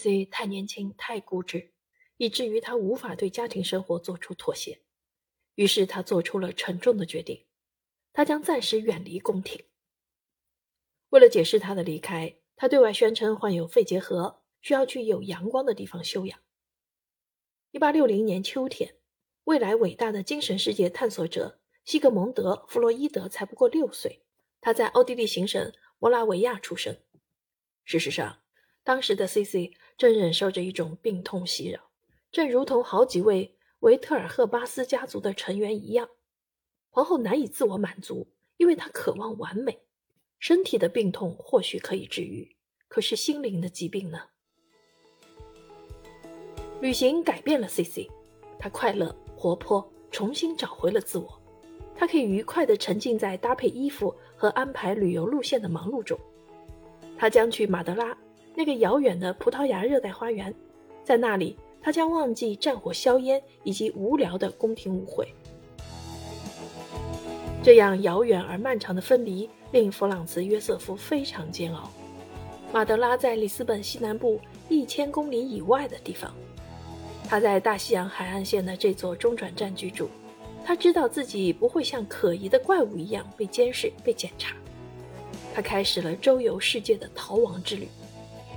[0.00, 1.72] C 太年轻、太固执，
[2.16, 4.80] 以至于他无法对家庭生活做出妥协。
[5.56, 7.44] 于是他做出了沉重的决定，
[8.14, 9.62] 他将暂时远离宫廷。
[11.10, 16.40] 为了解释他的离开，他对外宣称患有肺结核，需要去有阳光的地方休养。
[17.72, 18.96] 一八六零年秋天，
[19.44, 24.22] 未来伟大的精神世界探索者西格蒙德·弗洛伊德才不过六岁，
[24.60, 26.96] 他在奥地利行省摩拉维亚出生。
[27.84, 28.39] 事实上，
[28.82, 31.80] 当时的 C.C 正忍受着一种病痛袭扰，
[32.32, 36.08] 正如同好几位维特尔赫巴斯家族的成员一样。
[36.88, 39.80] 皇后难以自我满足，因为她渴望完美。
[40.38, 42.56] 身体的病痛或许可以治愈，
[42.88, 44.18] 可是心灵的疾病呢？
[46.80, 48.10] 旅行改变了 C.C，
[48.58, 51.38] 他快乐、活泼，重新找回了自我。
[51.94, 56.18] 他可以愉快地沉浸在搭配衣服和安排旅游路线的忙碌中。
[57.18, 58.16] 他将去马德拉，
[58.60, 60.54] 那个遥远的葡萄牙热带花园，
[61.02, 65.26] 在那里，他将忘记战火硝烟以及无聊的宫廷舞会。
[67.62, 71.90] 这样遥远而漫长的分离令弗朗茨·约瑟夫非常煎熬。
[72.70, 76.30] 马德拉在里斯本西南部一千公里以外的地方。
[77.26, 80.10] 他在大西洋海岸线的这座中转站居住，
[80.62, 84.54] 他知道自己不会像可疑的怪物一样被监视、被检查。
[85.54, 87.88] 他开始了周游世界的逃亡之旅，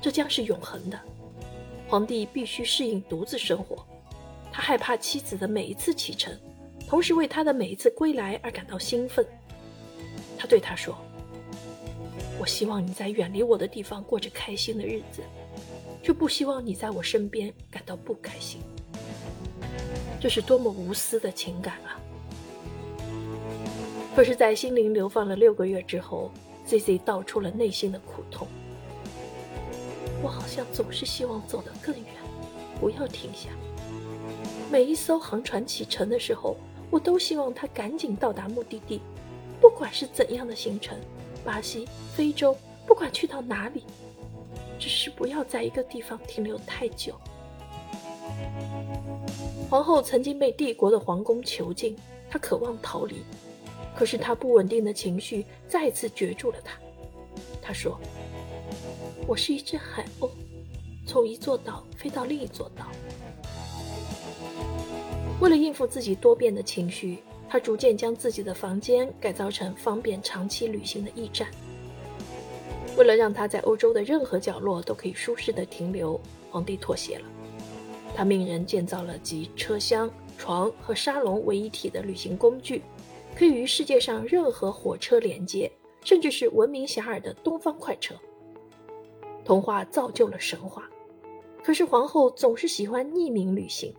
[0.00, 0.98] 这将是永恒的。
[1.88, 3.84] 皇帝必须适应独自生活，
[4.52, 6.36] 他害怕妻子的每一次启程，
[6.88, 9.24] 同时为他的每一次归来而感到兴奋。
[10.36, 10.96] 他对他说
[12.40, 15.22] ：“我希望你在远离我的地方过着开心的日子。”
[16.02, 18.60] 却不希望你在我身边感到不开心，
[20.20, 21.98] 这是多么无私的情感啊！
[24.14, 26.30] 可是，在心灵流放了六个月之后
[26.64, 28.46] ，Z Z 道出了内心的苦痛。
[30.22, 32.04] 我好像总是希望走得更远，
[32.80, 33.50] 不要停下。
[34.70, 36.56] 每一艘航船启程的时候，
[36.90, 39.00] 我都希望它赶紧到达目的地，
[39.60, 40.98] 不管是怎样的行程，
[41.44, 43.84] 巴西、非洲，不管去到哪里。
[44.78, 47.14] 只是不要在一个地方停留太久。
[49.70, 51.96] 皇后曾经被帝国的皇宫囚禁，
[52.28, 53.24] 她渴望逃离，
[53.96, 56.78] 可是她不稳定的情绪再次攫住了她。
[57.62, 57.98] 她说
[59.28, 60.30] ：“我是一只海鸥，
[61.04, 62.86] 从一座岛飞到另一座岛。”
[65.42, 71.48] 为了应付自己多变的情绪，他逐渐将自己的房间改造成方便长期旅行的驿站。
[72.96, 77.24] 为了让他在欧洲的任何角落都可以舒适的停留，皇帝妥协了。
[78.14, 82.80] 他命人建造了集车厢、床和沙龙为一体的旅行工具，
[83.34, 85.70] 可以与世界上任何火车连接，
[86.04, 88.14] 甚至是闻名遐迩的东方快车。
[89.46, 90.90] 童话造就了神话，
[91.62, 93.94] 可是皇后总是喜欢匿名旅行，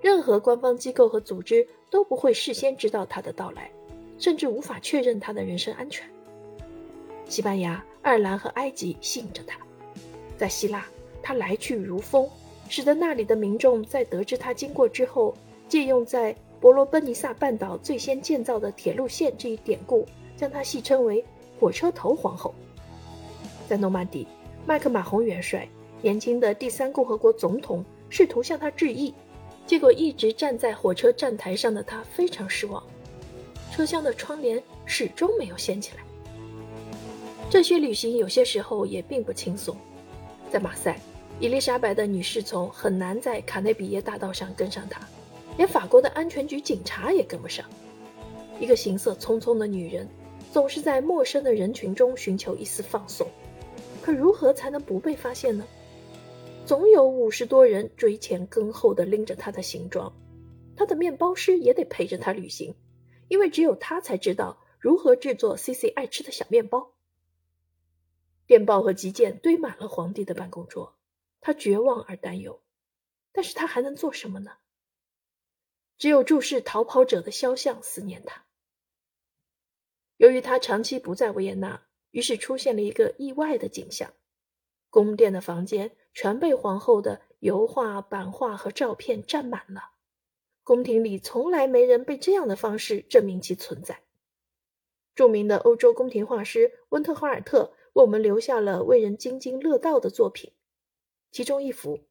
[0.00, 3.68] 任何官方机构和组织都不会事先知道她的到来，
[4.16, 6.08] 甚至无法确认她的人身安全。
[7.24, 9.58] 西班牙、爱尔兰和埃及信着她，
[10.38, 10.86] 在希腊，
[11.20, 12.28] 她来去如风，
[12.68, 15.34] 使得那里的民众在得知她经过之后，
[15.68, 21.24] 借用在伯罗奔尼撒半岛最先建造的铁路线这一典故，将她戏称为
[21.58, 22.54] “火车头皇后”。
[23.68, 24.28] 在诺曼底，
[24.66, 25.66] 麦克马洪元帅
[26.02, 29.14] 年轻的第三共和国总统试图向他致意，
[29.64, 32.82] 结果一直站在火车站台上的他非常失望，
[33.70, 36.02] 车厢的窗帘始终没有掀起来。
[37.48, 39.76] 这些旅行有些时候也并不轻松。
[40.50, 40.98] 在马赛，
[41.38, 45.00] 伊丽莎白的女侍从很难在卡内比耶大道上跟上他，
[45.56, 47.64] 连法国的安全局警察也跟不上。
[48.58, 50.08] 一个行色匆匆的女人，
[50.52, 53.28] 总是在陌生的人群中寻求一丝放松。
[54.06, 55.66] 可如何才能不被发现呢？
[56.64, 60.16] 总有五十多人追前跟后的拎着他的行装，
[60.76, 62.76] 他的面包师也得陪着他旅行，
[63.26, 66.92] 因为只有他才知道如何制作 C C 爱吃的小面包。
[68.46, 70.96] 电报和急件堆满了皇帝的办公桌，
[71.40, 72.62] 他绝望而担忧，
[73.32, 74.52] 但是他还能做什么呢？
[75.98, 78.44] 只有注视逃跑者的肖像，思念他。
[80.16, 84.12] 由于他长期不在维也纳，于是出现了一个意外的景象：
[84.90, 89.92] 宫殿的房间全被皇后的油画、版画和照片占满了。
[90.62, 94.02] 宫廷里从来没人被这样的方式证明其存在。
[95.14, 97.72] 著名的欧洲宫廷画师温特华尔特。
[97.94, 100.52] 为我们留下了为人津津乐道的作品，
[101.32, 102.04] 其中一幅，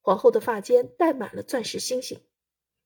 [0.00, 2.20] 皇后的发间戴满了钻石星星，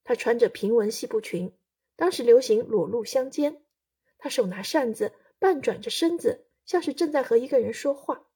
[0.04, 1.54] 她穿着平纹细布裙，
[1.96, 3.62] 当时流行裸露香肩，
[4.18, 8.26] 她手拿扇子，半转着身子，像是正在和一个人说话。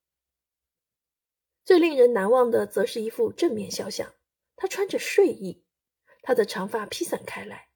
[1.64, 4.14] 最令人难忘的，则是一幅正面肖像，
[4.54, 5.64] 他穿着睡衣，
[6.22, 7.70] 他的长发披散开来。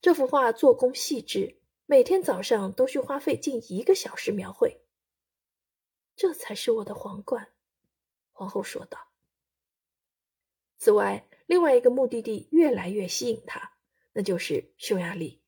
[0.00, 4.84] 这幅画做工细致，每天早上都需花费近一个小时描绘。
[6.14, 7.48] 这才是我的皇冠，
[8.32, 9.08] 皇后说道。
[10.76, 13.72] 此外，另外一个目的地越来越吸引他，
[14.12, 15.42] 那就是匈牙利。